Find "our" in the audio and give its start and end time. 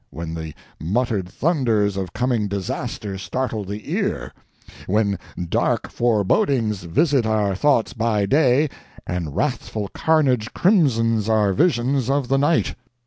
7.23-7.53, 11.29-11.53